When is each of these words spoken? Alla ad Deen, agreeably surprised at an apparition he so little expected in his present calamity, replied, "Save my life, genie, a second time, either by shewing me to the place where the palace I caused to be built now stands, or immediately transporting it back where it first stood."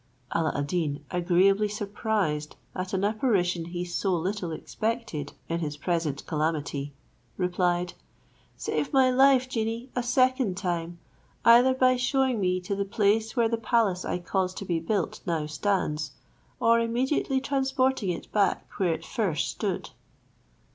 Alla 0.31 0.51
ad 0.55 0.65
Deen, 0.65 1.05
agreeably 1.11 1.67
surprised 1.67 2.55
at 2.73 2.91
an 2.91 3.03
apparition 3.03 3.65
he 3.65 3.85
so 3.85 4.15
little 4.15 4.51
expected 4.51 5.33
in 5.47 5.59
his 5.59 5.77
present 5.77 6.25
calamity, 6.25 6.95
replied, 7.37 7.93
"Save 8.57 8.91
my 8.93 9.11
life, 9.11 9.47
genie, 9.47 9.91
a 9.95 10.01
second 10.01 10.57
time, 10.57 10.97
either 11.45 11.75
by 11.75 11.97
shewing 11.97 12.39
me 12.39 12.59
to 12.61 12.75
the 12.75 12.83
place 12.83 13.35
where 13.35 13.47
the 13.47 13.57
palace 13.57 14.03
I 14.03 14.17
caused 14.17 14.57
to 14.57 14.65
be 14.65 14.79
built 14.79 15.21
now 15.27 15.45
stands, 15.45 16.13
or 16.59 16.79
immediately 16.79 17.39
transporting 17.39 18.09
it 18.09 18.31
back 18.31 18.67
where 18.79 18.91
it 18.93 19.05
first 19.05 19.49
stood." 19.49 19.91